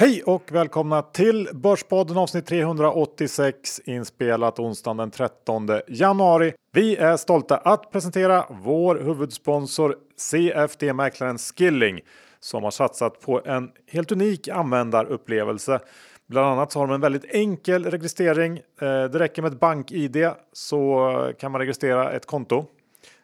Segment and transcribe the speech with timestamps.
[0.00, 6.52] Hej och välkomna till Börspodden avsnitt 386 inspelat onsdagen den 13 januari.
[6.72, 12.00] Vi är stolta att presentera vår huvudsponsor CFD-mäklaren Skilling
[12.38, 15.80] som har satsat på en helt unik användarupplevelse.
[16.26, 18.56] Bland annat så har de en väldigt enkel registrering.
[18.56, 22.66] Eh, det räcker med ett bank-id så kan man registrera ett konto.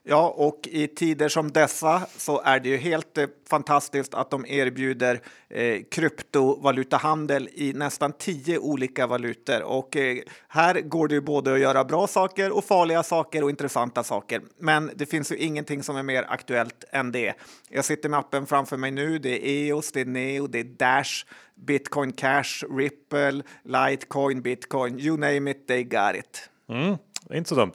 [0.09, 4.47] Ja, och i tider som dessa så är det ju helt eh, fantastiskt att de
[4.47, 9.63] erbjuder eh, kryptovalutahandel i nästan tio olika valutor.
[9.63, 13.51] Och eh, här går det ju både att göra bra saker och farliga saker och
[13.51, 14.43] intressanta saker.
[14.59, 17.35] Men det finns ju ingenting som är mer aktuellt än det.
[17.69, 19.19] Jag sitter med appen framför mig nu.
[19.19, 25.17] Det är EOS, det är Neo, det är Dash, Bitcoin Cash, Ripple, Litecoin, Bitcoin, you
[25.17, 26.51] name it, they got it.
[26.69, 26.97] Mm,
[27.31, 27.75] inte så dumt.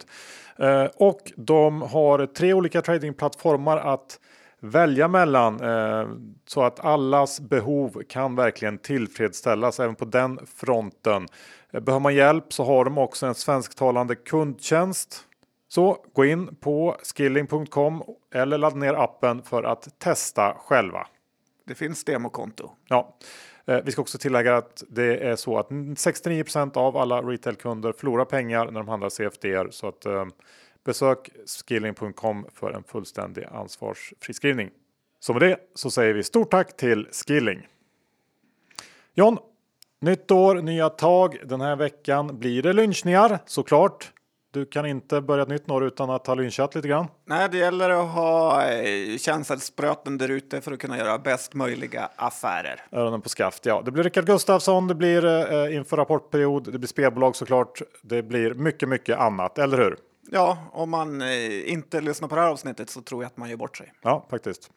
[0.62, 4.20] Eh, och de har tre olika tradingplattformar att
[4.60, 6.08] välja mellan eh,
[6.46, 11.28] så att allas behov kan verkligen tillfredsställas även på den fronten.
[11.72, 15.28] Eh, behöver man hjälp så har de också en svensktalande kundtjänst.
[15.68, 18.04] Så gå in på skilling.com
[18.34, 21.08] eller ladda ner appen för att testa själva.
[21.68, 22.70] Det finns demokonto.
[22.88, 23.18] Ja.
[23.72, 28.26] Eh, vi ska också tillägga att det är så att 69% av alla retailkunder förlorar
[28.26, 30.26] pengar när de handlar CFDR så att eh,
[30.84, 31.30] Besök
[31.68, 34.70] skilling.com för en fullständig ansvarsfriskrivning.
[35.20, 37.68] Så med det så säger vi stort tack till Skilling.
[39.14, 39.38] John,
[40.00, 41.38] nytt år, nya tag.
[41.46, 44.12] Den här veckan blir det lynchningar såklart.
[44.54, 47.08] Du kan inte börja ett nytt år utan att ha lynchat lite grann.
[47.26, 52.10] Nej, det gäller att ha eh, känselspröten där ute för att kunna göra bäst möjliga
[52.16, 52.86] affärer.
[52.92, 53.82] Öronen på skaft, ja.
[53.86, 57.82] Det blir Rickard Gustafsson, det blir eh, inför rapportperiod, det blir spelbolag såklart.
[58.02, 59.98] Det blir mycket, mycket annat, eller hur?
[60.32, 63.50] Ja, om man eh, inte lyssnar på det här avsnittet så tror jag att man
[63.50, 63.94] gör bort sig.
[64.02, 64.70] Ja, faktiskt.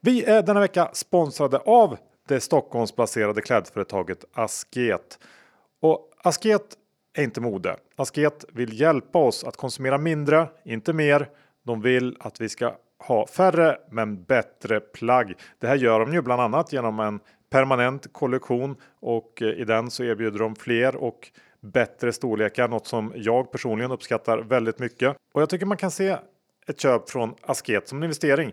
[0.00, 1.96] Vi är denna vecka sponsrade av
[2.28, 5.18] det Stockholmsbaserade klädföretaget Asket.
[5.82, 6.76] Och Asket
[7.14, 7.76] är inte mode.
[7.96, 11.28] Asket vill hjälpa oss att konsumera mindre, inte mer.
[11.62, 15.34] De vill att vi ska ha färre men bättre plagg.
[15.58, 19.90] Det här gör de ju bland annat genom en permanent kollektion och eh, i den
[19.90, 21.30] så erbjuder de fler och
[21.60, 25.16] bättre storlekar, något som jag personligen uppskattar väldigt mycket.
[25.32, 26.16] Och jag tycker man kan se
[26.66, 28.52] ett köp från Asket som en investering.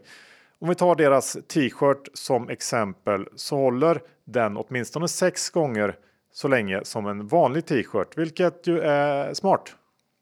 [0.59, 5.95] Om vi tar deras t-shirt som exempel så håller den åtminstone sex gånger
[6.33, 9.75] så länge som en vanlig t-shirt, vilket ju är smart.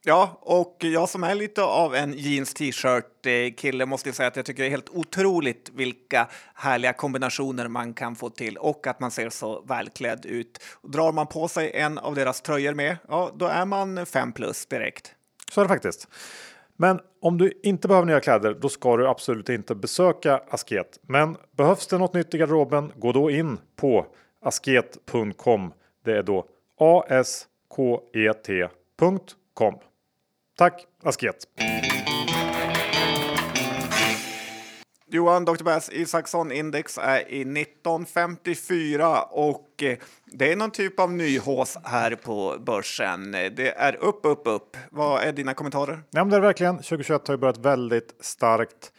[0.03, 4.35] Ja, och jag som är lite av en jeans t-shirt eh, kille måste säga att
[4.35, 8.99] jag tycker det är helt otroligt vilka härliga kombinationer man kan få till och att
[8.99, 10.63] man ser så välklädd ut.
[10.83, 14.65] Drar man på sig en av deras tröjor med, ja, då är man fem plus
[14.65, 15.15] direkt.
[15.51, 16.07] Så är det faktiskt.
[16.75, 20.99] Men om du inte behöver nya kläder, då ska du absolut inte besöka Asket.
[21.01, 24.05] Men behövs det något nytt i garderoben, gå då in på
[24.41, 25.71] asket.com.
[26.07, 26.45] Det är då
[26.79, 28.69] asket.com.
[30.57, 31.35] Tack Asket!
[35.09, 35.63] Johan Dr.
[35.63, 42.15] Bass Isaksson index är i 1954 och eh, det är någon typ av nyhås här
[42.15, 43.31] på börsen.
[43.31, 44.77] Det är upp, upp, upp.
[44.91, 46.03] Vad är dina kommentarer?
[46.09, 46.75] Ja, men det är verkligen.
[46.75, 48.91] 2021 har ju börjat väldigt starkt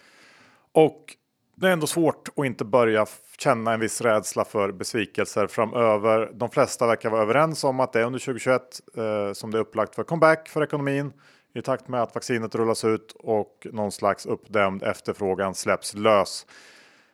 [0.72, 1.16] och
[1.60, 3.06] det är ändå svårt att inte börja
[3.38, 6.30] känna en viss rädsla för besvikelser framöver.
[6.34, 8.62] De flesta verkar vara överens om att det är under 2021
[8.96, 11.12] eh, som det är upplagt för comeback för ekonomin
[11.54, 16.46] i takt med att vaccinet rullas ut och någon slags uppdämd efterfrågan släpps lös.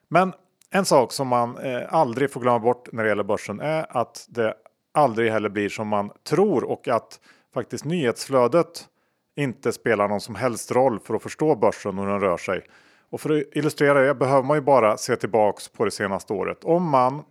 [0.09, 0.33] Men
[0.71, 4.27] en sak som man eh, aldrig får glömma bort när det gäller börsen är att
[4.29, 4.55] det
[4.95, 7.21] aldrig heller blir som man tror och att
[7.55, 8.89] faktiskt nyhetsflödet
[9.37, 12.67] inte spelar någon som helst roll för att förstå börsen och hur den rör sig.
[13.15, 16.65] Och för att illustrera det behöver man ju bara se tillbaks på det senaste året.
[16.65, 17.23] Om man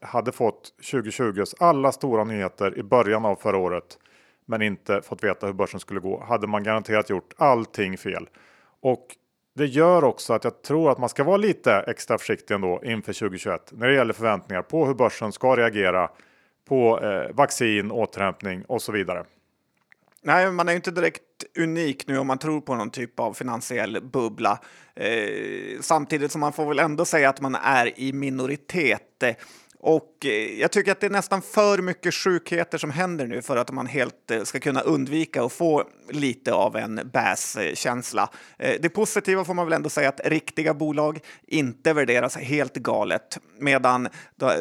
[0.00, 3.98] hade fått 2020s alla stora nyheter i början av förra året
[4.46, 8.28] men inte fått veta hur börsen skulle gå hade man garanterat gjort allting fel.
[8.80, 9.06] Och
[9.54, 13.12] det gör också att jag tror att man ska vara lite extra försiktig ändå inför
[13.12, 16.10] 2021 när det gäller förväntningar på hur börsen ska reagera
[16.68, 19.24] på eh, vaccin, återhämtning och så vidare.
[20.22, 21.22] Nej, man är ju inte direkt
[21.58, 24.58] unik nu om man tror på någon typ av finansiell bubbla.
[24.96, 29.24] Eh, samtidigt som man får väl ändå säga att man är i minoritet.
[29.84, 33.56] Och eh, jag tycker att det är nästan för mycket sjukheter som händer nu för
[33.56, 38.30] att man helt eh, ska kunna undvika att få lite av en bäs-känsla.
[38.58, 43.38] Eh, det positiva får man väl ändå säga att riktiga bolag inte värderas helt galet
[43.58, 44.08] medan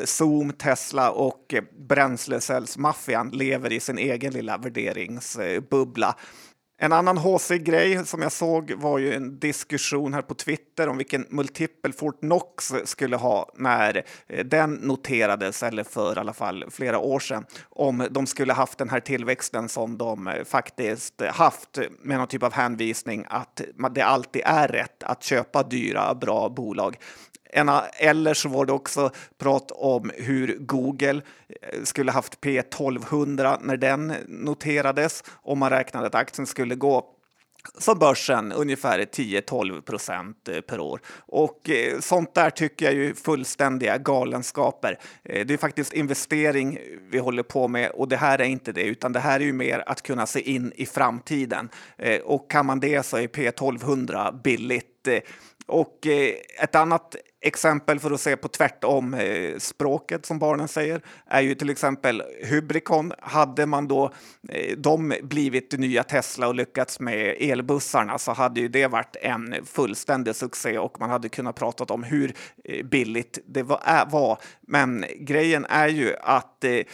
[0.06, 1.54] Zoom, Tesla och
[1.88, 6.16] bränslecellsmaffian lever i sin egen lilla värderingsbubbla.
[6.84, 11.26] En annan HC-grej som jag såg var ju en diskussion här på Twitter om vilken
[11.30, 17.20] multipel Fortnox skulle ha när eh, den noterades, eller för i alla fall flera år
[17.20, 22.28] sedan, om de skulle haft den här tillväxten som de eh, faktiskt haft med någon
[22.28, 23.62] typ av hänvisning att
[23.92, 26.98] det alltid är rätt att köpa dyra, bra bolag.
[27.54, 31.22] Eller så var det också prat om hur Google
[31.62, 37.18] eh, skulle haft P 1200 när den noterades om man räknade att aktien skulle gå
[37.78, 41.02] som börsen ungefär 10-12 procent eh, per år.
[41.20, 45.00] Och eh, sånt där tycker jag är fullständiga galenskaper.
[45.24, 48.84] Eh, det är faktiskt investering vi håller på med och det här är inte det,
[48.84, 51.70] utan det här är ju mer att kunna se in i framtiden.
[51.98, 55.08] Eh, och kan man det så är P 1200 billigt.
[55.08, 55.20] Eh,
[55.66, 56.08] och
[56.60, 61.56] ett annat exempel för att se på tvärtom eh, språket som barnen säger är ju
[61.56, 63.14] till exempel Hybricon.
[63.20, 64.12] Hade man då
[64.50, 69.16] eh, de blivit det nya Tesla och lyckats med elbussarna så hade ju det varit
[69.22, 72.34] en fullständig succé och man hade kunnat prata om hur
[72.64, 74.08] eh, billigt det var.
[74.12, 74.38] var.
[74.62, 76.86] Men grejen är ju att eh, eh,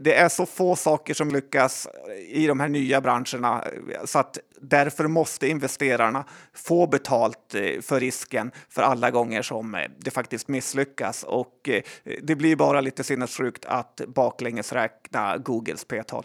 [0.00, 1.88] det är så få saker som lyckas
[2.28, 3.64] i de här nya branscherna
[4.04, 10.48] så att därför måste investerarna få betalt för risken för alla gånger som det faktiskt
[10.48, 11.82] misslyckas och eh,
[12.22, 16.24] det blir bara lite sinnessjukt att baklänges räkna Googles p-tal.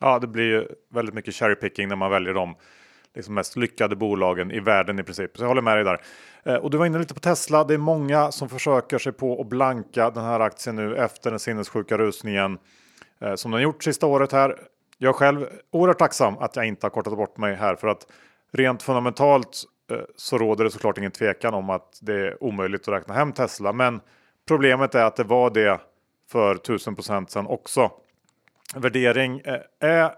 [0.00, 2.54] Ja, det blir ju väldigt mycket cherry picking när man väljer de
[3.14, 5.36] liksom mest lyckade bolagen i världen i princip.
[5.36, 6.00] Så jag håller med dig där.
[6.44, 7.64] Eh, och du var inne lite på Tesla.
[7.64, 11.38] Det är många som försöker sig på att blanka den här aktien nu efter den
[11.38, 12.58] sinnessjuka rusningen
[13.20, 14.56] eh, som den gjort sista året här.
[14.98, 18.06] Jag själv oerhört tacksam att jag inte har kortat bort mig här för att
[18.52, 22.94] rent fundamentalt Eh, så råder det såklart ingen tvekan om att det är omöjligt att
[22.94, 23.72] räkna hem Tesla.
[23.72, 24.00] Men
[24.48, 25.80] problemet är att det var det
[26.30, 27.90] för 1000 procent sedan också.
[28.74, 30.12] Värdering eh, är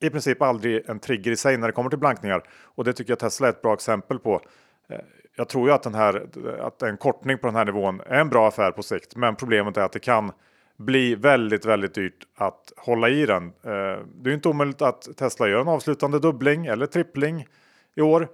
[0.00, 3.10] i princip aldrig en trigger i sig när det kommer till blankningar och det tycker
[3.10, 4.40] jag Tesla är ett bra exempel på.
[4.88, 4.98] Eh,
[5.36, 6.26] jag tror ju att, den här,
[6.60, 9.76] att en kortning på den här nivån är en bra affär på sikt, men problemet
[9.76, 10.32] är att det kan
[10.76, 13.52] bli väldigt, väldigt dyrt att hålla i den.
[14.22, 17.46] Det är inte omöjligt att Tesla gör en avslutande dubbling eller trippling
[17.94, 18.28] i år.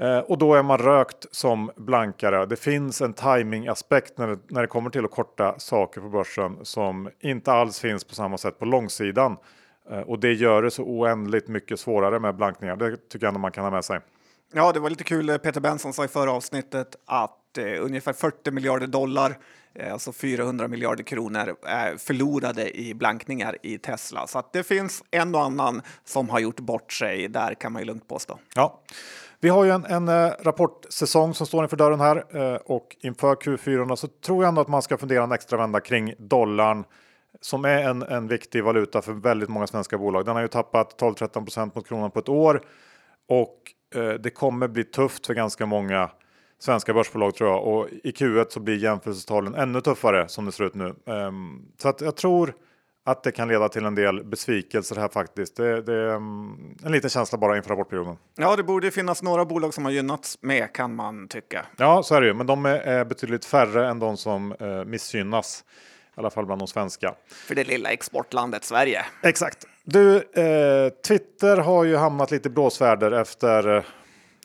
[0.00, 2.46] Eh, och då är man rökt som blankare.
[2.46, 6.58] Det finns en timing-aspekt när det, när det kommer till att korta saker på börsen
[6.62, 9.36] som inte alls finns på samma sätt på långsidan.
[9.90, 12.76] Eh, och det gör det så oändligt mycket svårare med blankningar.
[12.76, 14.00] Det tycker jag ändå man kan ha med sig.
[14.52, 15.38] Ja, det var lite kul.
[15.38, 19.38] Peter Benson sa i förra avsnittet att eh, ungefär 40 miljarder dollar,
[19.74, 24.26] eh, alltså 400 miljarder kronor, är förlorade i blankningar i Tesla.
[24.26, 27.82] Så att det finns en och annan som har gjort bort sig där kan man
[27.82, 28.38] ju lugnt påstå.
[28.54, 28.80] Ja.
[29.40, 33.34] Vi har ju en, en eh, rapportsäsong som står inför dörren här eh, och inför
[33.34, 36.84] Q4 så tror jag ändå att man ska fundera en extra vända kring dollarn
[37.40, 40.24] som är en, en viktig valuta för väldigt många svenska bolag.
[40.24, 42.62] Den har ju tappat 12-13% mot kronan på ett år
[43.28, 43.56] och
[43.94, 46.10] eh, det kommer bli tufft för ganska många
[46.58, 50.64] svenska börsbolag tror jag och i Q1 så blir jämförelsetalen ännu tuffare som det ser
[50.64, 50.94] ut nu.
[51.06, 52.54] Ehm, så att jag tror
[53.10, 55.56] att det kan leda till en del besvikelser här faktiskt.
[55.56, 58.16] Det, det är mm, en liten känsla bara inför rapportperioden.
[58.36, 61.66] Ja, det borde finnas några bolag som har gynnats med kan man tycka.
[61.76, 65.64] Ja, så är det ju, men de är betydligt färre än de som eh, missgynnas.
[66.16, 67.14] I alla fall bland de svenska.
[67.28, 69.04] För det lilla exportlandet Sverige.
[69.22, 69.66] Exakt.
[69.84, 73.82] Du, eh, Twitter har ju hamnat lite i blåsväder efter eh,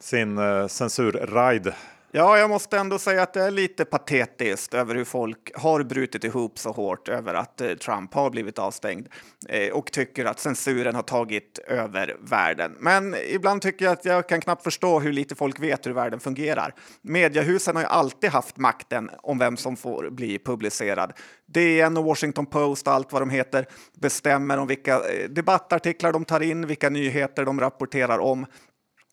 [0.01, 1.73] sin eh, censurride
[2.15, 6.23] Ja, jag måste ändå säga att det är lite patetiskt över hur folk har brutit
[6.23, 9.07] ihop så hårt över att eh, Trump har blivit avstängd
[9.49, 12.75] eh, och tycker att censuren har tagit över världen.
[12.79, 16.19] Men ibland tycker jag att jag kan knappt förstå hur lite folk vet hur världen
[16.19, 16.75] fungerar.
[17.01, 21.13] Mediehusen har ju alltid haft makten om vem som får bli publicerad.
[21.45, 23.65] DN och Washington Post och allt vad de heter
[23.99, 28.45] bestämmer om vilka eh, debattartiklar de tar in, vilka nyheter de rapporterar om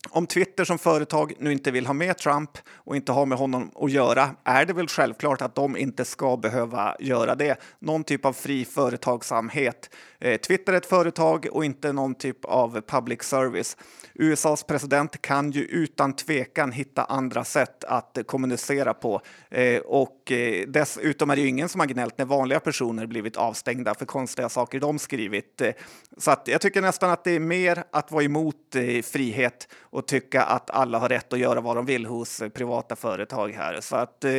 [0.08, 3.70] om Twitter som företag nu inte vill ha med Trump och inte ha med honom
[3.74, 7.60] att göra är det väl självklart att de inte ska behöva göra det.
[7.78, 9.90] Någon typ av fri företagsamhet.
[10.18, 13.76] Eh, Twitter är ett företag och inte någon typ av public service.
[14.14, 20.66] USAs president kan ju utan tvekan hitta andra sätt att kommunicera på eh, och eh,
[20.68, 24.48] dessutom är det ju ingen som har gnällt när vanliga personer blivit avstängda för konstiga
[24.48, 25.60] saker de skrivit.
[25.60, 25.72] Eh,
[26.16, 30.06] så att jag tycker nästan att det är mer att vara emot eh, frihet och
[30.06, 33.80] tycka att alla har rätt att göra vad de vill hos privata företag här.
[33.80, 34.32] Så att eh,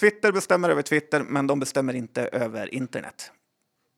[0.00, 3.32] Twitter bestämmer över Twitter, men de bestämmer inte över internet.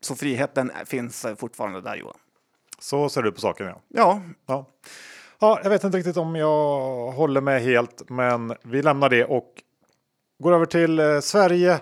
[0.00, 2.16] Så friheten finns fortfarande där Johan.
[2.78, 3.80] Så ser du på saken ja.
[3.88, 4.22] Ja.
[4.46, 4.66] ja.
[5.40, 9.62] Ja, jag vet inte riktigt om jag håller med helt, men vi lämnar det och
[10.42, 11.80] går över till eh, Sverige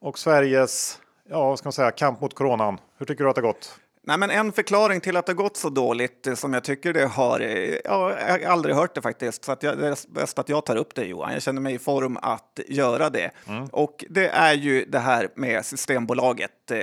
[0.00, 2.78] och Sveriges, ja vad ska man säga, kamp mot coronan.
[2.98, 3.80] Hur tycker du att det har gått?
[4.08, 7.06] Nej, men en förklaring till att det gått så dåligt eh, som jag tycker det
[7.06, 10.38] har, eh, ja, jag har aldrig hört det faktiskt, så att jag, det är bäst
[10.38, 11.32] att jag tar upp det Johan.
[11.32, 13.30] Jag känner mig i form att göra det.
[13.48, 13.66] Mm.
[13.66, 16.70] Och det är ju det här med Systembolaget.
[16.70, 16.78] Eh,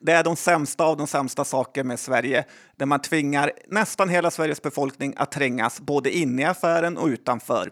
[0.00, 2.44] det är de sämsta av de sämsta saker med Sverige,
[2.76, 7.70] där man tvingar nästan hela Sveriges befolkning att trängas både inne i affären och utanför.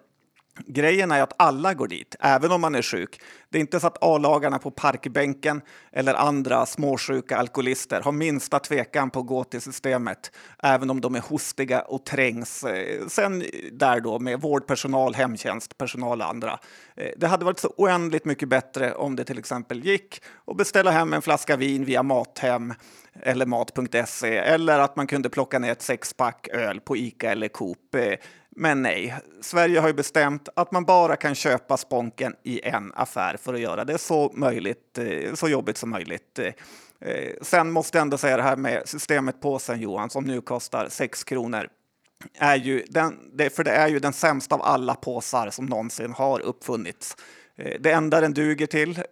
[0.67, 3.21] Grejen är att alla går dit, även om man är sjuk.
[3.51, 5.61] Det är inte så att A-lagarna på parkbänken
[5.93, 10.33] eller andra småsjuka alkoholister har minsta tvekan på att gå till systemet,
[10.63, 12.65] även om de är hostiga och trängs.
[12.65, 16.59] Eh, sen där då med vårdpersonal, hemtjänstpersonal och andra.
[16.97, 20.91] Eh, det hade varit så oändligt mycket bättre om det till exempel gick att beställa
[20.91, 22.75] hem en flaska vin via Mathem
[23.23, 27.95] eller mat.se eller att man kunde plocka ner ett sexpack öl på Ica eller Coop.
[27.95, 28.15] Eh,
[28.59, 33.37] men nej, Sverige har ju bestämt att man bara kan köpa sponken i en affär
[33.37, 36.39] för att göra det så, möjligt, eh, så jobbigt som möjligt.
[36.39, 36.53] Eh,
[37.11, 40.89] eh, sen måste jag ändå säga det här med systemet påsen Johan, som nu kostar
[40.89, 41.69] 6 kronor.
[42.39, 43.15] Är ju den,
[43.51, 47.17] för det är ju den sämsta av alla påsar som någonsin har uppfunnits.
[47.81, 49.03] Det enda den duger till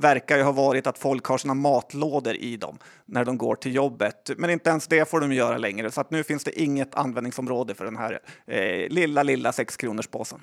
[0.00, 3.74] verkar ju ha varit att folk har sina matlådor i dem när de går till
[3.74, 4.30] jobbet.
[4.36, 7.74] Men inte ens det får de göra längre, så att nu finns det inget användningsområde
[7.74, 10.40] för den här eh, lilla, lilla 6 kronors påsen.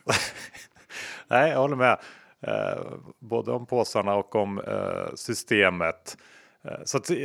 [1.28, 2.00] Nej, jag håller med.
[2.42, 2.84] Eh,
[3.20, 6.18] både om påsarna och om eh, systemet.
[6.64, 7.16] Eh, så att, eh,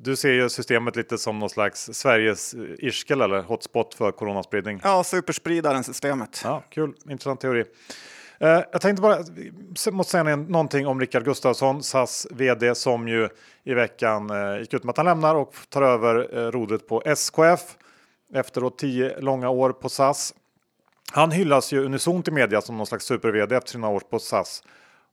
[0.00, 4.80] du ser ju systemet lite som någon slags Sveriges irskel eller hotspot för coronaspridning.
[4.82, 6.40] Ja, superspridaren systemet.
[6.44, 7.64] Ja, kul, intressant teori.
[8.40, 9.18] Eh, jag tänkte bara,
[9.92, 13.28] måste säga någonting om Rickard Gustafsson, SAS vd som ju
[13.64, 17.02] i veckan eh, gick ut med att han lämnar och tar över eh, rodret på
[17.04, 17.76] SKF
[18.34, 20.34] efter då tio långa år på SAS.
[21.12, 24.62] Han hyllas ju unisont i media som någon slags super-vd efter sina år på SAS.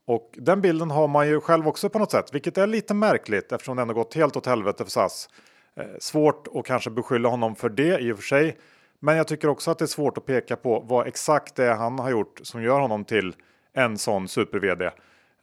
[0.05, 3.51] Och den bilden har man ju själv också på något sätt, vilket är lite märkligt
[3.51, 5.29] eftersom det ändå gått helt åt helvete för SAS.
[5.75, 8.57] Eh, svårt att kanske beskylla honom för det i och för sig.
[9.05, 11.75] Men jag tycker också att det är svårt att peka på vad exakt det är
[11.75, 13.35] han har gjort som gör honom till
[13.73, 14.85] en sån super-VD.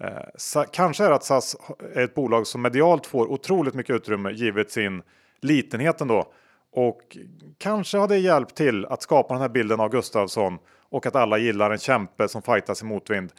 [0.01, 1.57] Eh, kanske är det att SAS
[1.95, 5.03] är ett bolag som medialt får otroligt mycket utrymme givet sin
[5.41, 6.33] litenhet ändå.
[6.73, 7.17] Och
[7.59, 11.39] kanske har det hjälpt till att skapa den här bilden av Gustavsson och att alla
[11.39, 13.33] gillar en kämpe som fightas i motvind.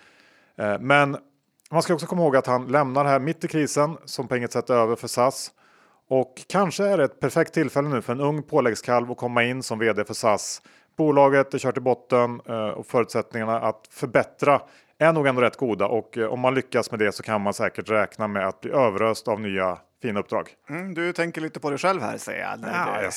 [0.55, 1.17] Eh, men
[1.71, 4.51] man ska också komma ihåg att han lämnar här mitt i krisen som på inget
[4.51, 5.51] sätt är över för SAS.
[6.11, 9.63] Och kanske är det ett perfekt tillfälle nu för en ung påläggskalv att komma in
[9.63, 10.61] som vd för SAS.
[10.97, 14.61] Bolaget är kört i botten eh, och förutsättningarna att förbättra
[14.97, 17.53] är nog ändå rätt goda och eh, om man lyckas med det så kan man
[17.53, 20.49] säkert räkna med att bli överöst av nya fina uppdrag.
[20.69, 22.59] Mm, du tänker lite på dig själv här säger jag.
[22.73, 23.13] Ja, jag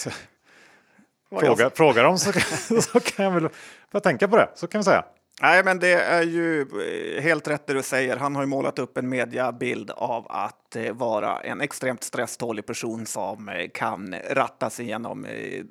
[1.40, 2.32] fråga, fråga dem så,
[2.80, 3.48] så kan jag väl
[3.90, 5.04] jag tänka på det, så kan vi säga.
[5.42, 8.16] Nej, men det är ju eh, helt rätt det du säger.
[8.16, 13.06] Han har ju målat upp en mediabild av att eh, vara en extremt stresstålig person
[13.06, 15.26] som eh, kan ratta sig igenom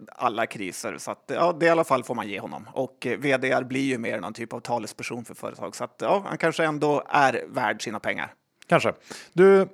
[0.08, 0.98] alla kriser.
[0.98, 2.70] Så att, ja, det i alla fall får man ge honom.
[2.74, 5.75] Och vd blir ju mer någon typ av talesperson för företag.
[5.75, 8.34] Så att, ja, han kanske ändå är värd sina pengar.
[8.67, 8.93] Kanske.
[9.34, 9.67] Du,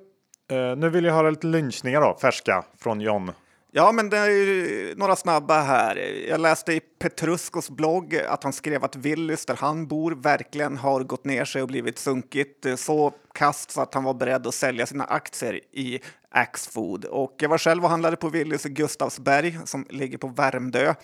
[0.76, 3.32] nu vill jag höra lite lynchningar då, färska från John.
[3.72, 5.96] Ja, men det är ju några snabba här.
[6.28, 11.00] Jag läste i Petruskos blogg att han skrev att Willys, där han bor, verkligen har
[11.00, 14.86] gått ner sig och blivit sunkigt så kast så att han var beredd att sälja
[14.86, 17.04] sina aktier i Axfood.
[17.04, 20.94] Och jag var själv och handlade på Willys i Gustavsberg som ligger på Värmdö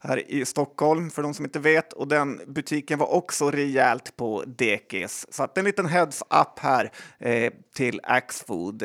[0.00, 1.92] här i Stockholm för de som inte vet.
[1.92, 5.26] Och den butiken var också rejält på dekis.
[5.30, 8.82] Så att en liten heads up här eh, till Axfood.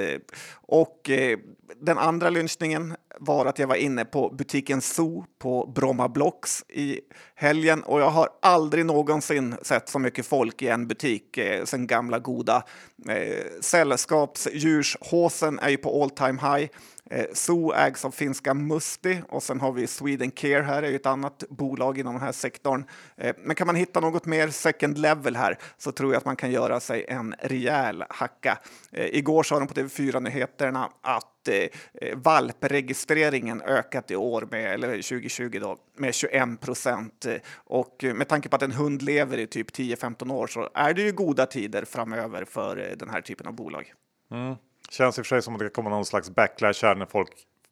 [0.53, 1.39] Och eh,
[1.81, 6.99] den andra lynchningen var att jag var inne på butiken Zoo på Bromma Blocks i
[7.35, 11.87] helgen och jag har aldrig någonsin sett så mycket folk i en butik eh, sen
[11.87, 12.63] gamla goda
[13.09, 16.69] eh, sällskapsdjurshåsen är ju på all time high.
[17.09, 20.95] Eh, Zoo ägs av finska Musti och sen har vi Sweden Care här, är ju
[20.95, 22.85] ett annat bolag inom den här sektorn.
[23.17, 26.35] Eh, men kan man hitta något mer second level här så tror jag att man
[26.35, 28.57] kan göra sig en rejäl hacka.
[28.91, 31.55] Eh, igår sa de på TV4-nyheterna att eh,
[31.93, 37.25] eh, valpregistreringen ökat i år, med, eller 2020 då, med 21 procent.
[37.25, 40.93] Eh, och med tanke på att en hund lever i typ 10-15 år så är
[40.93, 43.93] det ju goda tider framöver för den här typen av bolag.
[44.31, 44.55] Mm.
[44.89, 47.29] Känns i och för sig som att det kommer någon slags backlash här när folk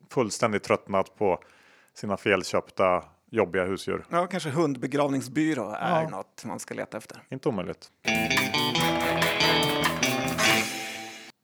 [0.10, 1.40] fullständigt tröttnat på
[1.94, 4.06] sina felköpta jobbiga husdjur.
[4.10, 6.10] Ja, kanske hundbegravningsbyrå är ja.
[6.10, 7.18] något man ska leta efter.
[7.30, 7.92] Inte omöjligt.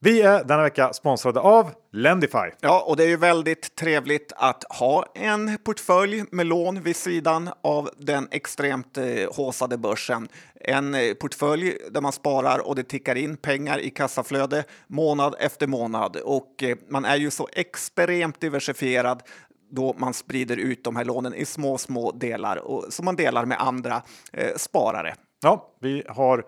[0.04, 2.50] Vi är denna vecka sponsrade av Lendify.
[2.60, 7.50] Ja, och det är ju väldigt trevligt att ha en portfölj med lån vid sidan
[7.62, 9.04] av den extremt eh,
[9.36, 10.28] håsade börsen.
[10.54, 15.66] En eh, portfölj där man sparar och det tickar in pengar i kassaflöde månad efter
[15.66, 16.16] månad.
[16.16, 19.22] Och eh, man är ju så extremt diversifierad
[19.70, 23.44] då man sprider ut de här lånen i små, små delar och, som man delar
[23.44, 25.14] med andra eh, sparare.
[25.42, 26.44] Ja, vi har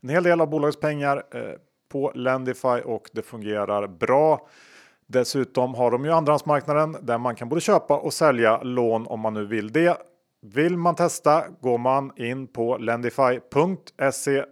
[0.00, 1.40] en hel del av bolagets pengar eh,
[1.90, 4.48] på Lendify och det fungerar bra.
[5.06, 9.34] Dessutom har de ju andrahandsmarknaden där man kan både köpa och sälja lån om man
[9.34, 9.96] nu vill det.
[10.42, 14.44] Vill man testa går man in på lendify.se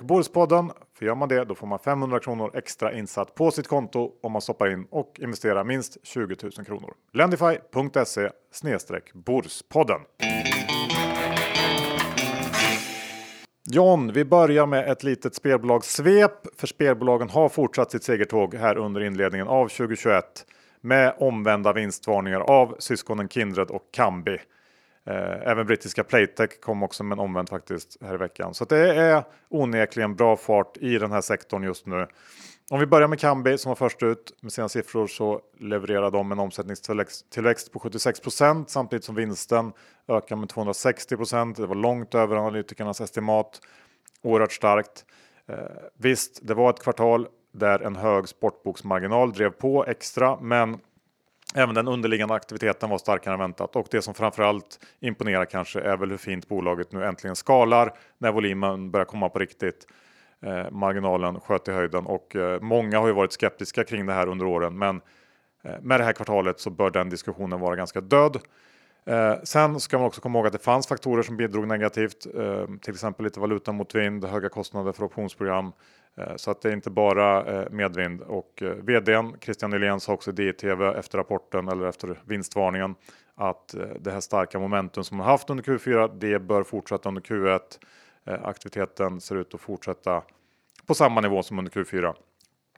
[0.00, 0.70] Borspodden.
[0.98, 4.32] För gör man det då får man 500 kronor extra insatt på sitt konto om
[4.32, 6.94] man stoppar in och investerar minst 20 000 kronor.
[7.12, 8.30] Lendify.se
[9.14, 10.00] Borspodden.
[13.70, 16.60] John, vi börjar med ett litet spelbolagssvep.
[16.60, 20.24] För spelbolagen har fortsatt sitt segertåg här under inledningen av 2021
[20.80, 24.38] med omvända vinstvarningar av syskonen Kindred och Kambi.
[25.06, 28.54] Eh, även brittiska Playtech kom också med en omvänd faktiskt här i veckan.
[28.54, 32.06] Så det är onekligen bra fart i den här sektorn just nu.
[32.70, 36.32] Om vi börjar med Kambi som var först ut med sina siffror så levererar de
[36.32, 39.72] en omsättningstillväxt på 76% samtidigt som vinsten
[40.08, 43.60] ökar med 260% Det var långt över analytikernas estimat.
[44.22, 45.04] Oerhört starkt.
[45.46, 45.56] Eh,
[45.98, 50.78] visst, det var ett kvartal där en hög sportboksmarginal drev på extra, men
[51.56, 55.96] Även den underliggande aktiviteten var starkare än väntat och det som framförallt imponerar kanske är
[55.96, 59.86] väl hur fint bolaget nu äntligen skalar när volymen börjar komma på riktigt.
[60.42, 64.28] Eh, marginalen sköt i höjden och eh, många har ju varit skeptiska kring det här
[64.28, 64.78] under åren.
[64.78, 65.00] Men
[65.64, 68.38] eh, med det här kvartalet så bör den diskussionen vara ganska död.
[69.06, 72.66] Eh, sen ska man också komma ihåg att det fanns faktorer som bidrog negativt, eh,
[72.82, 75.72] till exempel lite valutamotvind, höga kostnader för optionsprogram.
[76.16, 80.12] Eh, så att det är inte bara eh, medvind och eh, vdn Christian Nylén sa
[80.12, 82.94] också i DTV efter rapporten eller efter vinstvarningen
[83.36, 87.60] att det här starka momentum som man haft under Q4, det bör fortsätta under Q1.
[88.24, 90.22] Aktiviteten ser ut att fortsätta
[90.86, 92.14] på samma nivå som under Q4.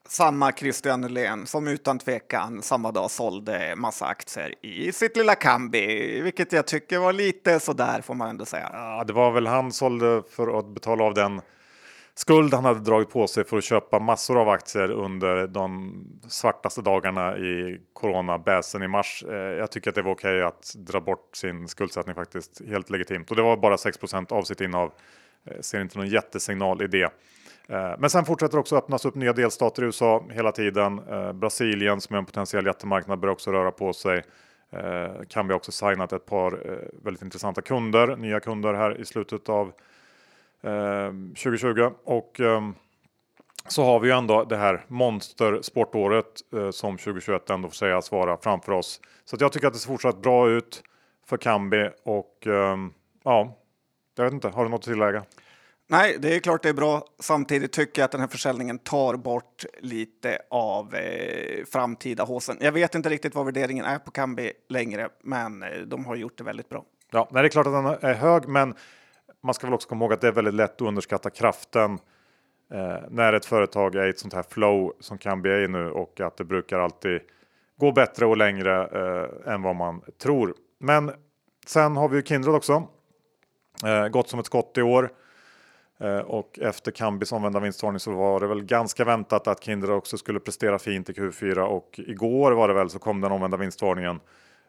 [0.09, 6.21] Samma Christian Nylén som utan tvekan samma dag sålde massa aktier i sitt lilla Kambi,
[6.21, 8.71] vilket jag tycker var lite sådär får man ändå säga.
[8.73, 11.41] Ja, det var väl han sålde för att betala av den
[12.19, 15.95] skuld han hade dragit på sig för att köpa massor av aktier under de
[16.29, 19.25] svartaste dagarna i coronabäsen i mars.
[19.29, 23.31] Eh, jag tycker att det var okej att dra bort sin skuldsättning faktiskt helt legitimt
[23.31, 23.99] och det var bara 6
[24.31, 24.93] av sitt innehav.
[25.45, 27.13] Eh, ser inte någon jättesignal i det.
[27.69, 31.01] Eh, men sen fortsätter också öppnas upp nya delstater i USA hela tiden.
[31.35, 34.23] Brasilien som är en potentiell jättemarknad börjar också röra på sig.
[35.29, 36.61] Kan vi också signat ett par
[37.05, 39.73] väldigt intressanta kunder, nya kunder här i slutet av
[40.61, 42.75] 2020 ehm, och ehm,
[43.69, 48.37] så har vi ju ändå det här monstersportåret eh, som 2021 ändå får sägas vara
[48.37, 49.01] framför oss.
[49.25, 50.83] Så jag tycker att det ser fortsatt bra ut
[51.27, 52.93] för Kambi och ehm,
[53.25, 53.57] ja,
[54.17, 55.25] jag vet inte, har du något att tillägga?
[55.89, 57.05] Nej, det är klart det är bra.
[57.19, 62.57] Samtidigt tycker jag att den här försäljningen tar bort lite av eh, framtida håsen.
[62.61, 66.39] Jag vet inte riktigt vad värderingen är på Kambi längre, men eh, de har gjort
[66.39, 66.85] det väldigt bra.
[67.11, 68.75] Ja, nej, det är klart att den är hög, men
[69.47, 71.99] man ska väl också komma ihåg att det är väldigt lätt att underskatta kraften
[72.73, 75.91] eh, när ett företag är i ett sånt här flow som kan bli i nu
[75.91, 77.21] och att det brukar alltid
[77.77, 80.55] gå bättre och längre eh, än vad man tror.
[80.79, 81.13] Men
[81.67, 82.89] sen har vi ju Kindred också.
[83.85, 85.11] Eh, gått som ett skott i år.
[85.99, 90.19] Eh, och efter Kambis omvända vinstvarning så var det väl ganska väntat att Kindred också
[90.19, 94.21] skulle prestera fint i Q4 och igår var det väl så kom den omvända vinstvarningen.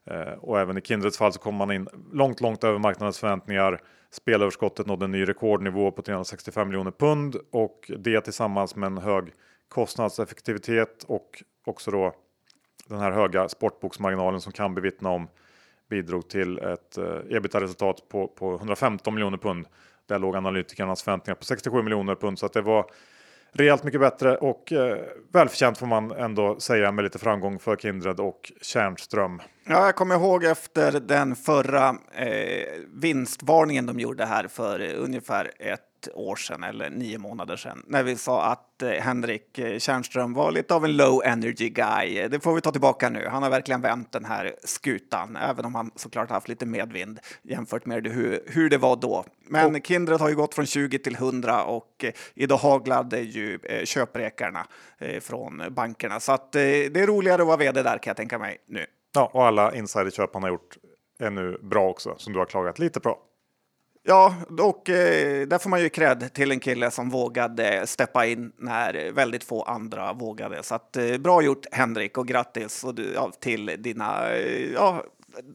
[0.06, 3.82] Eh, och även i Kindreds fall så kom man in långt, långt över marknadens förväntningar.
[4.18, 9.34] Spelöverskottet nådde en ny rekordnivå på 365 miljoner pund och det tillsammans med en hög
[9.70, 12.16] kostnadseffektivitet och också då
[12.88, 15.28] den här höga sportboksmarginalen som kan bevittna om
[15.90, 19.68] bidrog till ett eh, ebitda-resultat på, på 115 miljoner pund.
[20.06, 22.92] Där låg analytikernas förväntningar på 67 miljoner pund så att det var
[23.52, 24.98] rejält mycket bättre och eh,
[25.34, 29.42] välförtjänt får man ändå säga med lite framgång för Kindred och Kärnström.
[29.66, 35.52] Ja, jag kommer ihåg efter den förra eh, vinstvarningen de gjorde här för eh, ungefär
[35.60, 35.82] ett
[36.14, 40.74] år sedan eller nio månader sedan när vi sa att eh, Henrik Tjärnström var lite
[40.74, 42.28] av en low energy guy.
[42.28, 43.28] Det får vi ta tillbaka nu.
[43.28, 47.86] Han har verkligen vänt den här skutan, även om han såklart haft lite medvind jämfört
[47.86, 49.26] med hur, hur det var då.
[49.50, 49.86] Men och.
[49.86, 54.68] Kindred har ju gått från 20 till 100 och eh, idag haglade ju eh, köprekarna
[54.98, 56.20] eh, från bankerna.
[56.20, 58.86] Så att, eh, det är roligare att vara vd där kan jag tänka mig nu.
[59.14, 60.78] Ja, och alla insiderköp han har gjort
[61.20, 63.18] är nu bra också, som du har klagat lite på.
[64.10, 68.52] Ja, och eh, där får man ju cred till en kille som vågade steppa in
[68.58, 70.64] när väldigt få andra vågade.
[70.64, 75.04] Så att, eh, bra gjort Henrik och grattis och du, ja, till dina, eh, ja,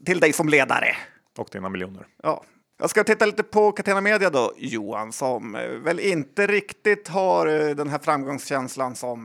[0.06, 0.96] till dig som ledare.
[1.38, 2.06] Och dina miljoner.
[2.22, 2.44] Ja.
[2.80, 5.52] Jag ska titta lite på Catena Media då, Johan, som
[5.84, 9.24] väl inte riktigt har den här framgångskänslan som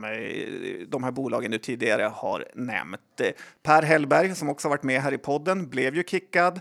[0.88, 3.20] de här bolagen du tidigare har nämnt.
[3.62, 6.60] Per Hellberg, som också varit med här i podden, blev ju kickad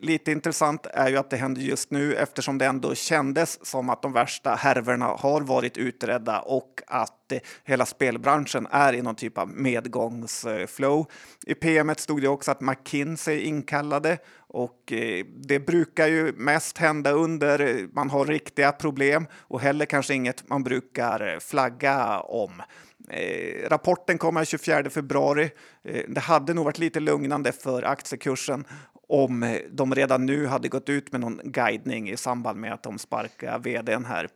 [0.00, 4.02] lite intressant är ju att det händer just nu eftersom det ändå kändes som att
[4.02, 7.32] de värsta härvorna har varit utredda och att
[7.64, 11.06] hela spelbranschen är i någon typ av medgångsflow.
[11.46, 17.10] I PM stod det också att McKinsey inkallade och eh, det brukar ju mest hända
[17.10, 22.62] under eh, man har riktiga problem och heller kanske inget man brukar eh, flagga om.
[23.08, 25.50] Eh, rapporten kommer 24 februari.
[25.84, 28.64] Eh, det hade nog varit lite lugnande för aktiekursen
[29.12, 32.98] om de redan nu hade gått ut med någon guidning i samband med att de
[32.98, 34.28] sparkar vdn här.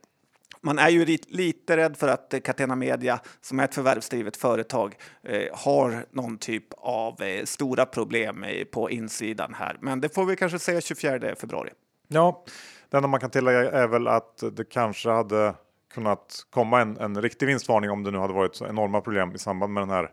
[0.61, 5.41] Man är ju lite rädd för att Catena Media, som är ett förvärvsdrivet företag, eh,
[5.53, 9.77] har någon typ av eh, stora problem på insidan här.
[9.81, 11.69] Men det får vi kanske se 24 februari.
[12.07, 12.45] Ja,
[12.89, 15.53] det enda man kan tillägga är väl att det kanske hade
[15.93, 19.37] kunnat komma en, en riktig vinstvarning om det nu hade varit så enorma problem i
[19.37, 20.11] samband med den här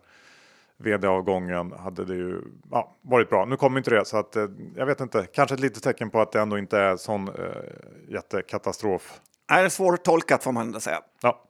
[0.78, 3.44] vd-avgången hade det ju ja, varit bra.
[3.44, 6.20] Nu kommer inte det så att eh, jag vet inte, kanske ett litet tecken på
[6.20, 7.34] att det ändå inte är sån eh,
[8.08, 9.20] jättekatastrof.
[9.48, 11.00] Det är svårtolkat får man ändå säga.
[11.22, 11.42] Ja.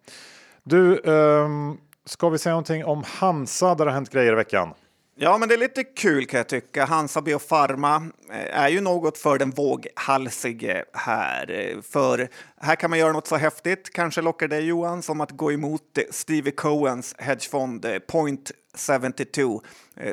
[0.62, 4.74] Du, ehm, ska vi säga någonting om Hansa där det har hänt grejer i veckan?
[5.16, 6.84] Ja, men det är lite kul kan jag tycka.
[6.84, 7.96] Hansa Biofarma
[8.30, 11.50] eh, är ju något för den våghalsige här.
[11.50, 12.28] Eh, för
[12.60, 15.98] här kan man göra något så häftigt, kanske lockar dig Johan, som att gå emot
[15.98, 19.62] eh, Stevie Coens hedgefond Point 72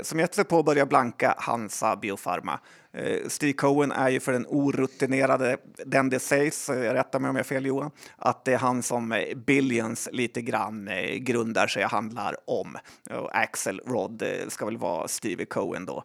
[0.01, 2.59] som gett sig på att börja blanka Hansa Biofarma.
[2.93, 7.36] Eh, Steve Cohen är ju för den orutinerade, den det sägs, eh, rätta mig om
[7.36, 11.86] jag har fel Johan, att det är han som eh, Billions lite grann grundar sig
[11.86, 12.77] och handlar om.
[13.10, 16.04] Och Axel Rod ska väl vara Steve Cohen då.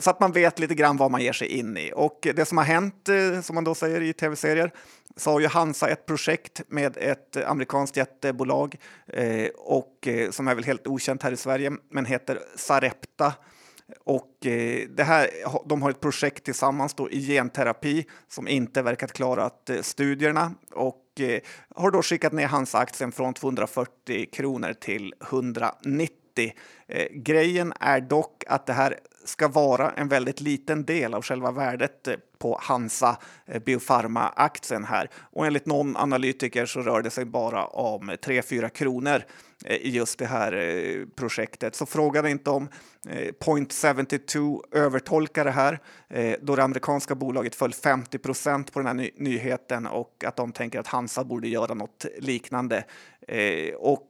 [0.00, 1.92] Så att man vet lite grann vad man ger sig in i.
[1.94, 3.08] Och det som har hänt,
[3.42, 4.70] som man då säger i tv-serier,
[5.16, 8.76] så har ju Hansa ett projekt med ett amerikanskt jättebolag
[9.56, 13.32] och som är väl helt okänt här i Sverige, men heter Sarepta.
[14.04, 15.30] Och eh, det här,
[15.66, 21.20] de har ett projekt tillsammans då i genterapi som inte verkat klarat eh, studierna och
[21.20, 21.40] eh,
[21.74, 26.52] har då skickat ner Hansa-aktien från 240 kronor till 190.
[26.88, 31.50] Eh, grejen är dock att det här ska vara en väldigt liten del av själva
[31.50, 33.16] värdet eh, på Hansa
[33.46, 35.10] eh, Biopharma-aktien här.
[35.14, 39.22] Och enligt någon analytiker så rör det sig bara om 3-4 kronor
[39.64, 41.74] Eh, i just det här eh, projektet.
[41.74, 42.68] Så fråga inte om
[43.08, 45.78] eh, Point 72 övertolkar det här
[46.40, 50.52] då det amerikanska bolaget föll 50 procent på den här ny nyheten och att de
[50.52, 52.84] tänker att Hansa borde göra något liknande.
[53.78, 54.08] Och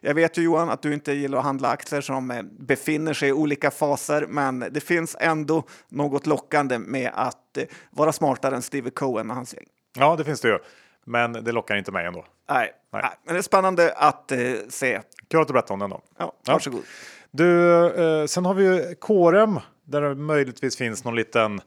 [0.00, 3.32] jag vet ju Johan att du inte gillar att handla aktier som befinner sig i
[3.32, 7.58] olika faser, men det finns ändå något lockande med att
[7.90, 9.66] vara smartare än Steve Cohen och hans gäng.
[9.98, 10.58] Ja, det finns det ju.
[11.06, 12.24] Men det lockar inte mig ändå.
[12.48, 13.02] Nej, nej.
[13.02, 15.00] nej men det är spännande att eh, se.
[15.30, 16.00] Kul att du berättar om den då.
[16.18, 16.80] Ja, varsågod.
[16.80, 16.86] Ja.
[17.30, 21.60] Du, eh, sen har vi ju Corem där det möjligtvis finns någon liten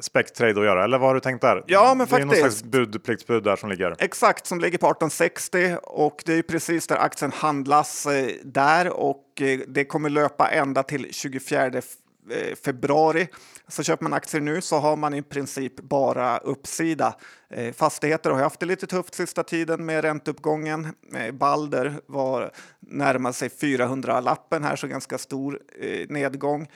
[0.00, 1.64] Spectrade att göra, eller vad har du tänkt där?
[1.66, 2.30] Ja, men faktiskt.
[2.30, 3.96] Det är någon slags budpliktsbud där som ligger.
[3.98, 9.42] Exakt, som ligger på 1860 och det är precis där aktien handlas eh, där och
[9.42, 11.82] eh, det kommer löpa ända till 24 Eh,
[12.30, 13.28] Eh, februari.
[13.68, 17.14] Så köper man aktier nu så har man i princip bara uppsida.
[17.50, 20.92] Eh, fastigheter har haft det lite tufft sista tiden med ränteuppgången.
[21.14, 25.60] Eh, Balder var närmar sig 400-lappen här, så ganska stor
[26.08, 26.68] nedgång.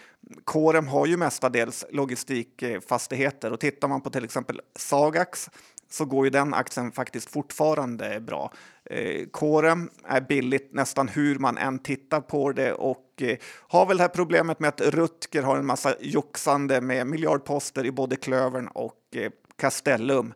[0.44, 5.50] Corem har ju mestadels logistikfastigheter och tittar man på till exempel Sagax
[5.90, 8.52] så går ju den aktien faktiskt fortfarande bra.
[8.90, 13.36] Eh, kåren Corem är billigt nästan hur man än tittar på det och eh,
[13.68, 17.92] har väl det här problemet med att Rutger har en massa joxande med miljardposter i
[17.92, 20.34] både Klövern och eh, Castellum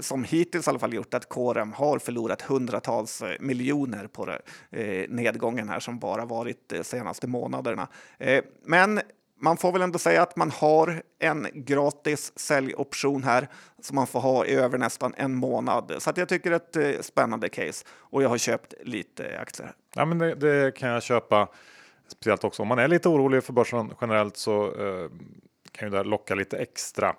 [0.00, 4.40] som hittills i alla fall gjort att Corem har förlorat hundratals miljoner på det,
[5.08, 7.88] nedgången här som bara varit de senaste månaderna.
[8.64, 9.00] Men
[9.42, 13.48] man får väl ändå säga att man har en gratis säljoption här
[13.80, 15.94] som man får ha i över nästan en månad.
[15.98, 19.72] Så jag tycker ett eh, spännande case och jag har köpt lite aktier.
[19.94, 21.48] Ja, men det, det, kan jag köpa.
[22.08, 25.10] Speciellt också om man är lite orolig för börsen generellt så eh,
[25.72, 27.14] kan ju det locka lite extra.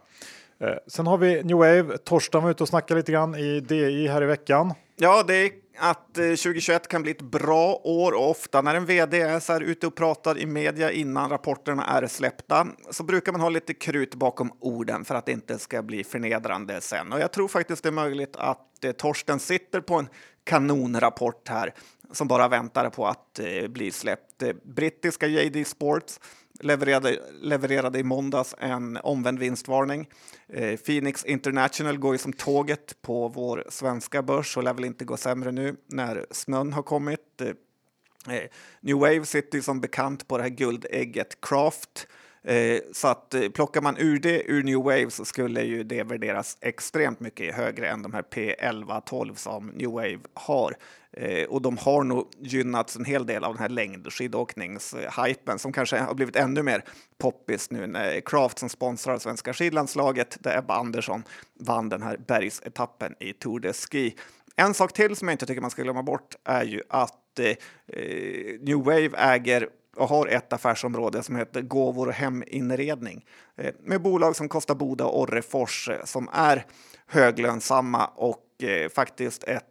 [0.60, 1.98] Eh, sen har vi New Wave.
[1.98, 4.74] Torsten var ute och snackade lite grann i DI här i veckan.
[4.96, 9.22] Ja, det att eh, 2021 kan bli ett bra år och ofta när en vd
[9.22, 13.42] är så här ute och pratar i media innan rapporterna är släppta så brukar man
[13.42, 17.14] ha lite krut bakom orden för att det inte ska bli förnedrande sen.
[17.14, 20.08] Och jag tror faktiskt det är möjligt att eh, Torsten sitter på en
[20.44, 21.74] kanonrapport här
[22.12, 24.44] som bara väntar på att eh, bli släppt.
[24.44, 26.20] Eh, brittiska JD Sports
[26.64, 30.10] levererade, levererade i måndags en omvänd vinstvarning.
[30.48, 35.06] Eh, Phoenix International går ju som tåget på vår svenska börs och lär väl inte
[35.06, 37.42] gå sämre nu när snön har kommit.
[37.42, 38.44] Eh, eh
[38.82, 42.08] New Wave sitter som bekant på det här guldägget Craft
[42.44, 46.04] Eh, så att eh, plockar man ur det ur New Wave så skulle ju det
[46.04, 50.76] värderas extremt mycket högre än de här P11, 12 som New Wave har.
[51.12, 55.98] Eh, och de har nog gynnats en hel del av den här längdskidåkningshypen som kanske
[55.98, 56.84] har blivit ännu mer
[57.18, 61.24] poppis nu när Kraft som sponsrar svenska skidlandslaget där Ebba Andersson
[61.60, 64.16] vann den här bergsetappen i Tour de Ski.
[64.56, 67.48] En sak till som jag inte tycker man ska glömma bort är ju att eh,
[67.48, 73.26] eh New Wave äger och har ett affärsområde som heter gåvor och heminredning
[73.56, 76.66] eh, med bolag som Kosta Boda och Orrefors eh, som är
[77.08, 79.70] höglönsamma och eh, faktiskt ett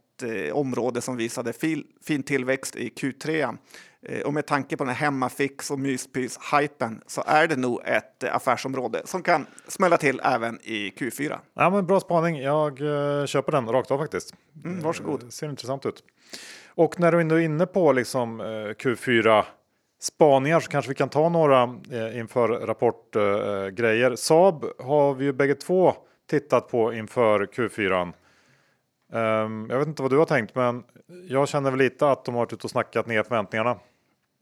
[0.52, 1.52] område som visade
[2.02, 3.56] fin tillväxt i Q3.
[4.24, 9.02] Och med tanke på den här hemmafix och myspys-hypen så är det nog ett affärsområde
[9.04, 11.38] som kan smälla till även i Q4.
[11.54, 12.36] Ja, men bra spaning.
[12.36, 12.78] Jag
[13.28, 14.34] köper den rakt av faktiskt.
[14.64, 15.32] Mm, varsågod.
[15.32, 16.04] ser intressant ut.
[16.66, 19.44] Och när du är inne på liksom Q4
[20.02, 21.62] spaningar så kanske vi kan ta några
[21.92, 24.10] eh, inför rapportgrejer.
[24.10, 25.94] Eh, Saab har vi ju bägge två
[26.30, 28.02] tittat på inför Q4.
[28.02, 28.12] Um,
[29.12, 30.84] ehm, jag vet inte vad du har tänkt, men
[31.28, 33.76] jag känner väl lite att de har varit ute och snackat ner förväntningarna.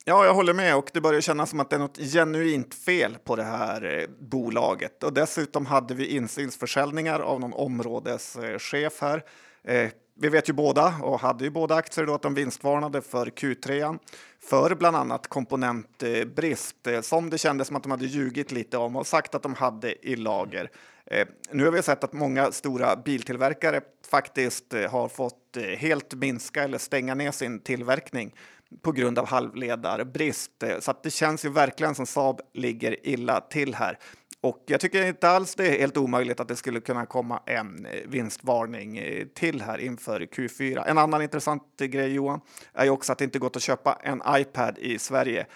[0.04, 3.16] Ja, jag håller med och det börjar kännas som att det är något genuint fel
[3.24, 5.02] på det här eh, bolaget.
[5.02, 9.24] Och dessutom hade vi insynsförsäljningar av någon områdeschef här.
[9.64, 9.90] Eh,
[10.22, 13.98] vi vet ju båda och hade ju båda aktier då att de vinstvarnade för Q3
[14.40, 18.96] för bland annat komponentbrist eh, som det kändes som att de hade ljugit lite om
[18.96, 20.70] och sagt att de hade i lager.
[21.06, 23.80] Eh, nu har vi sett att många stora biltillverkare
[24.10, 28.34] faktiskt eh, har fått helt minska eller stänga ner sin tillverkning
[28.82, 30.64] på grund av halvledarbrist.
[30.80, 33.98] Så det känns ju verkligen som Saab ligger illa till här.
[34.42, 37.86] Och jag tycker inte alls det är helt omöjligt att det skulle kunna komma en
[37.86, 40.84] eh, vinstvarning eh, till här inför Q4.
[40.86, 42.40] En annan intressant eh, grej Johan
[42.72, 45.46] är ju också att det inte gått att köpa en iPad i Sverige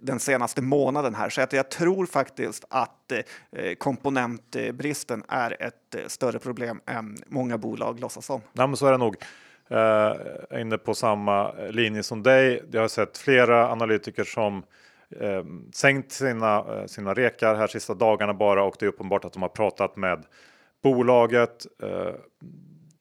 [0.00, 1.28] den senaste månaden här.
[1.28, 3.12] Så att jag tror faktiskt att
[3.78, 8.40] komponentbristen är ett större problem än många bolag låtsas om.
[8.52, 9.16] Ja, men så är det nog.
[9.72, 12.62] Uh, inne på samma linje som dig.
[12.70, 14.62] Jag har sett flera analytiker som
[15.20, 15.44] eh,
[15.74, 19.42] sänkt sina, eh, sina rekar här sista dagarna bara och det är uppenbart att de
[19.42, 20.24] har pratat med
[20.82, 21.66] bolaget.
[21.82, 22.14] Eh,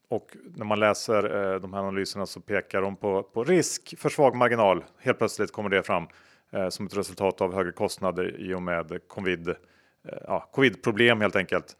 [0.09, 4.09] och när man läser eh, de här analyserna så pekar de på, på risk för
[4.09, 4.83] svag marginal.
[4.99, 6.07] Helt plötsligt kommer det fram
[6.51, 9.55] eh, som ett resultat av högre kostnader i och med covid, eh,
[10.27, 11.75] ja, covid problem helt enkelt.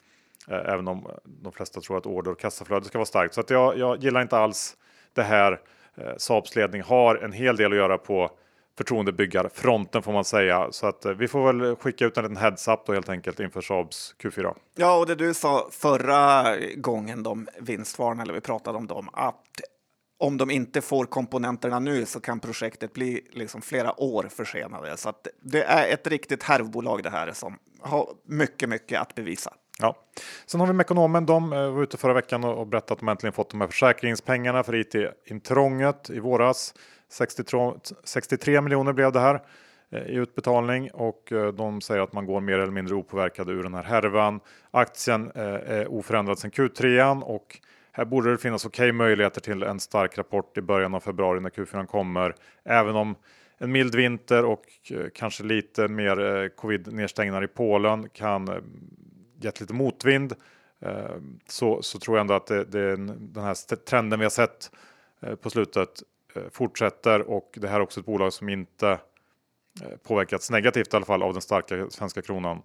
[0.48, 3.34] Eh, även om de flesta tror att order och kassaflöde ska vara starkt.
[3.34, 4.78] Så att jag, jag gillar inte alls
[5.14, 5.60] det här.
[5.96, 8.32] Eh, Saabs ledning har en hel del att göra på
[8.78, 10.68] förtroendebyggarfronten får man säga.
[10.72, 13.62] Så att eh, vi får väl skicka ut en liten heads-up då helt enkelt inför
[13.62, 14.56] Saabs Q4.
[14.76, 19.44] Ja, och det du sa förra gången de vinstvarnade, eller vi pratade om dem, att
[20.20, 24.98] om de inte får komponenterna nu så kan projektet bli liksom flera år försenade.
[24.98, 29.54] Så att det är ett riktigt härvbolag det här som har mycket, mycket att bevisa.
[29.80, 29.96] Ja.
[30.46, 31.26] Sen har vi Mekonomen.
[31.26, 34.64] De eh, var ute förra veckan och berättade att de äntligen fått de här försäkringspengarna
[34.64, 36.74] för IT-intrånget i våras.
[37.10, 39.42] 63, 63 miljoner blev det här
[39.90, 43.64] eh, i utbetalning och eh, de säger att man går mer eller mindre opåverkad ur
[43.64, 44.40] den här härvan.
[44.72, 47.60] Aktien eh, är oförändrad sedan Q3 och
[47.92, 51.40] här borde det finnas okej okay möjligheter till en stark rapport i början av februari
[51.40, 52.36] när Q4 kommer.
[52.64, 53.16] Även om
[53.58, 54.64] en mild vinter och
[55.14, 58.48] kanske lite mer covid nedstängningar i Polen kan
[59.42, 60.34] gett lite motvind
[61.48, 64.72] så, så tror jag ändå att det, det, den här trenden vi har sett
[65.42, 65.90] på slutet
[66.36, 68.90] Eh, fortsätter och det här är också ett bolag som inte
[69.82, 72.62] eh, påverkats negativt i alla fall av den starka svenska kronan.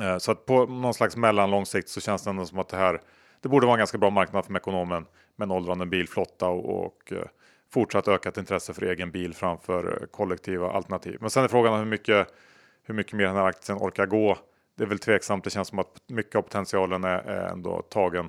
[0.00, 2.76] Eh, så att på någon slags mellanlång sikt så känns det ändå som att det
[2.76, 3.00] här
[3.40, 7.12] det borde vara en ganska bra marknad för ekonomen med en åldrande bilflotta och, och
[7.72, 11.18] fortsatt ökat intresse för egen bil framför kollektiva alternativ.
[11.20, 12.28] Men sen är frågan hur mycket,
[12.82, 14.38] hur mycket mer den här aktien orkar gå.
[14.76, 15.44] Det är väl tveksamt.
[15.44, 18.28] Det känns som att mycket av potentialen är, är ändå tagen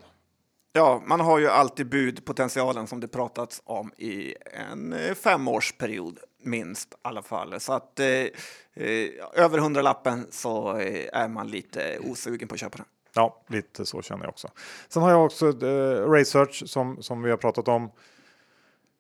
[0.76, 4.36] Ja, man har ju alltid budpotentialen som det pratats om i
[4.72, 7.60] en eh, femårsperiod minst i alla fall.
[7.60, 12.78] Så att eh, eh över hundralappen så eh, är man lite osugen på att köpa
[12.78, 12.86] den.
[13.16, 14.48] Ja, lite så känner jag också.
[14.88, 17.92] Sen har jag också eh, Research som, som vi har pratat om.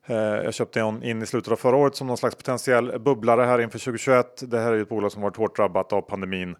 [0.05, 3.61] Eh, jag köpte in i slutet av förra året som någon slags potentiell bubblare här
[3.61, 4.51] inför 2021.
[4.51, 6.55] Det här är ett bolag som varit hårt drabbat av pandemin.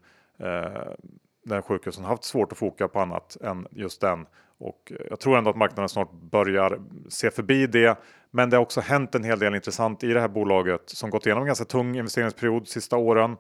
[1.46, 4.26] Där sjukhusen haft svårt att foka på annat än just den.
[4.64, 7.98] Och eh, jag tror ändå att marknaden snart börjar se förbi det.
[8.32, 11.26] Men det har också hänt en hel del intressant i det här bolaget som gått
[11.26, 13.38] igenom en ganska tung investeringsperiod sista åren.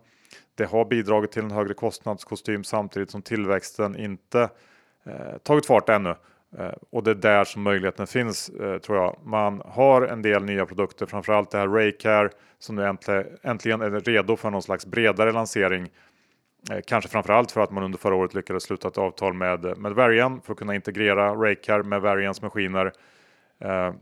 [0.56, 4.50] Det har bidragit till en högre kostnadskostym samtidigt som tillväxten inte
[5.06, 6.16] eh, tagit fart ännu.
[6.58, 9.18] Eh, och det är där som möjligheten finns eh, tror jag.
[9.24, 12.98] Man har en del nya produkter, framförallt det här Raycare som nu
[13.44, 15.90] äntligen är redo för någon slags bredare lansering.
[16.71, 19.93] Eh, kanske framförallt för att man under förra året lyckades sluta ett avtal med, med
[19.93, 22.93] Varian för att kunna integrera Raycar med Varians maskiner.
[23.60, 23.93] Eh,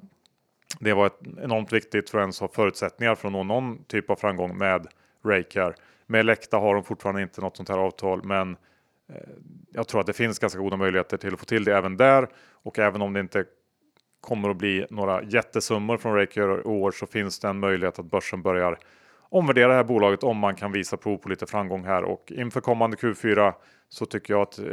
[0.80, 4.10] det var ett enormt viktigt för att ens ha förutsättningar för att nå någon typ
[4.10, 4.88] av framgång med
[5.26, 5.76] Raycar.
[6.08, 8.58] Med Elekta har de fortfarande inte något sånt här avtal, men
[9.10, 9.16] eh,
[9.72, 12.28] jag tror att det finns ganska goda möjligheter till att få till det även där.
[12.64, 13.46] Och även om det inte
[14.22, 18.06] kommer att bli några jättesummor från Raycare i år så finns det en möjlighet att
[18.06, 18.78] börsen börjar
[19.32, 22.62] omvärdera det här bolaget om man kan visa prov på lite framgång här och inför
[22.62, 23.54] kommande Q4
[23.90, 24.66] så tycker jag att eh,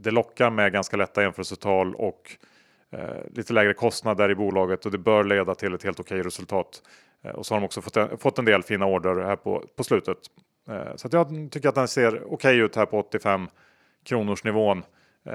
[0.00, 2.36] det lockar med ganska lätta jämförelsetal och
[2.90, 3.00] eh,
[3.34, 6.82] lite lägre kostnader i bolaget och det bör leda till ett helt okej resultat.
[7.22, 9.64] Eh, och så har de också fått en, fått en del fina order här på,
[9.76, 10.18] på slutet.
[10.68, 13.48] Eh, så jag tycker att den ser okej ut här på 85
[14.04, 14.82] kronors nivån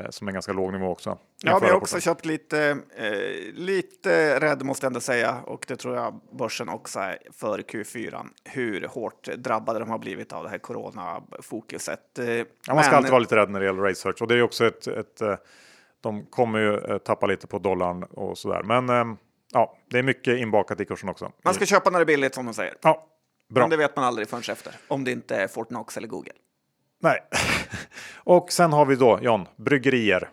[0.09, 1.17] som är ganska låg nivå också.
[1.43, 5.75] Ja, vi har också köpt lite, eh, lite rädd måste jag ändå säga och det
[5.75, 8.27] tror jag börsen också är för Q4.
[8.43, 12.19] Hur hårt drabbade de har blivit av det här coronafokuset.
[12.19, 12.97] Eh, ja, man ska men...
[12.97, 15.35] alltid vara lite rädd när det gäller research och det är också ett, ett eh,
[16.01, 18.63] de kommer ju eh, tappa lite på dollarn och sådär.
[18.63, 19.17] Men eh,
[19.51, 21.31] ja, det är mycket inbakat i kursen också.
[21.43, 22.73] Man ska köpa när det är billigt som de säger.
[22.81, 23.07] Ja,
[23.49, 23.63] bra.
[23.63, 24.75] Men det vet man aldrig förrän efter.
[24.87, 26.33] Om det inte är Fortnox eller Google.
[27.01, 27.19] Nej.
[28.15, 30.29] och sen har vi då, John, bryggerier.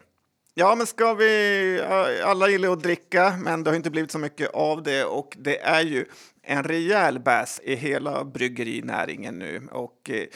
[0.54, 1.82] Ja, men ska vi...
[2.24, 5.60] Alla gillar att dricka, men det har inte blivit så mycket av det och det
[5.60, 6.04] är ju
[6.42, 10.26] en rejäl bäs i hela bryggerinäringen nu och eh,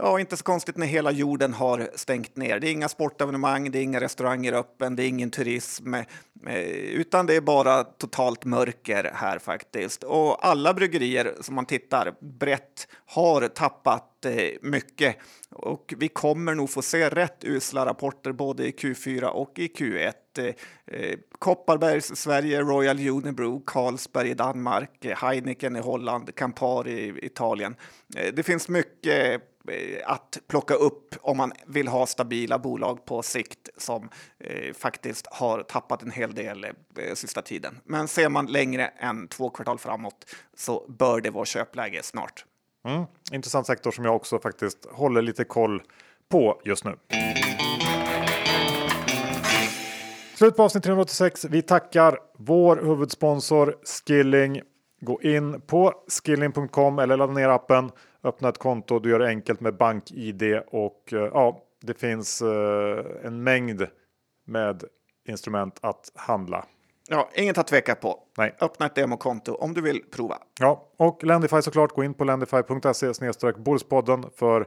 [0.00, 2.60] Ja, inte så konstigt när hela jorden har stängt ner.
[2.60, 6.04] Det är inga sportevenemang, det är inga restauranger öppen, det är ingen turism, eh,
[6.92, 10.04] utan det är bara totalt mörker här faktiskt.
[10.04, 15.16] Och alla bryggerier som man tittar brett har tappat eh, mycket
[15.58, 20.12] och vi kommer nog få se rätt usla rapporter både i Q4 och i Q1.
[20.38, 20.44] Eh,
[20.86, 27.76] eh, Kopparbergs Sverige, Royal Unibrew, Carlsberg i Danmark, eh, Heineken i Holland, Campari i Italien.
[28.16, 29.42] Eh, det finns mycket
[30.04, 35.62] att plocka upp om man vill ha stabila bolag på sikt som eh, faktiskt har
[35.62, 37.80] tappat en hel del eh, sista tiden.
[37.84, 42.44] Men ser man längre än två kvartal framåt så bör det vara köpläge snart.
[42.88, 45.82] Mm, intressant sektor som jag också faktiskt håller lite koll
[46.28, 46.96] på just nu.
[50.34, 51.44] Slut på avsnitt 386.
[51.44, 54.60] Vi tackar vår huvudsponsor Skilling.
[55.00, 57.90] Gå in på skilling.com eller ladda ner appen
[58.24, 63.04] öppna ett konto, du gör det enkelt med BankID och eh, ja, det finns eh,
[63.24, 63.86] en mängd
[64.44, 64.84] med
[65.28, 66.64] instrument att handla.
[67.10, 68.22] Ja, inget att tveka på.
[68.38, 68.54] Nej.
[68.60, 70.38] Öppna ett demokonto om du vill prova.
[70.60, 71.92] Ja, och Lendify såklart.
[71.92, 73.56] Gå in på lendify.se snedstreck
[74.36, 74.66] för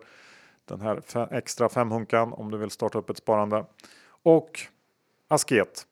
[0.65, 3.65] den här extra femhunkan om du vill starta upp ett sparande.
[4.23, 4.60] Och
[5.27, 5.88] Asket.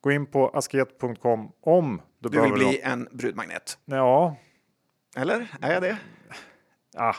[0.00, 2.80] Gå in på asket.com om du, du vill bli något.
[2.82, 3.78] en brudmagnet.
[3.84, 4.36] Ja.
[5.16, 5.98] Eller är jag det?
[6.96, 7.14] ah,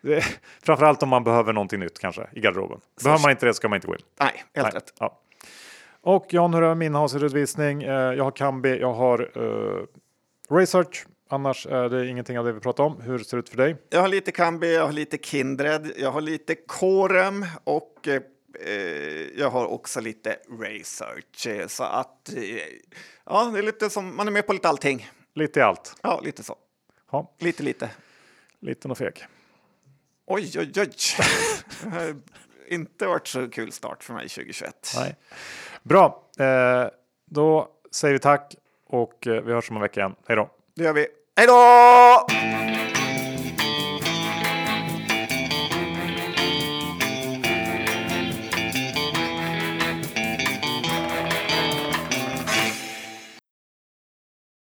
[0.00, 0.24] det,
[0.62, 2.80] framförallt om man behöver någonting nytt kanske i garderoben.
[3.04, 4.02] Behöver man inte det ska man inte gå in.
[4.20, 4.76] Nej, helt Nej.
[4.76, 4.92] rätt.
[4.98, 5.20] Ja.
[6.06, 7.82] Och Jan, hur är min houseredovisning?
[7.82, 9.86] Eh, jag har Kambi, jag har uh,
[10.50, 11.06] Research.
[11.28, 13.00] Annars är det ingenting av det vi pratar om.
[13.00, 13.76] Hur ser det ut för dig?
[13.90, 18.22] Jag har lite Kambi, jag har lite Kindred, jag har lite Corem och eh,
[19.36, 21.70] jag har också lite Research.
[21.70, 22.32] Så att
[23.24, 25.10] ja, det är lite som man är med på lite allting.
[25.34, 25.96] Lite i allt.
[26.02, 26.56] Ja, lite så.
[27.12, 27.34] Ja.
[27.38, 27.90] Lite, lite.
[28.60, 29.26] Liten och feg.
[30.26, 30.90] Oj, oj, oj.
[32.68, 34.92] inte varit så kul start för mig 2021.
[34.96, 35.16] Nej.
[35.88, 36.88] Bra, eh,
[37.30, 38.54] då säger vi tack
[38.86, 40.14] och eh, vi hörs om en vecka igen.
[40.26, 40.50] Hej då!
[40.76, 41.06] Det gör vi.
[41.36, 41.52] Hej då!